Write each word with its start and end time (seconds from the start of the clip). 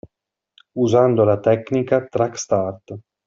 Usando 0.85 1.27
la 1.31 1.37
tecnica 1.49 2.01
“track 2.07 2.41
start”. 2.45 2.99